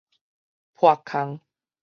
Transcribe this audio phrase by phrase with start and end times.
[0.73, 1.39] 破空